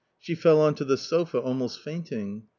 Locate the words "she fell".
0.17-0.59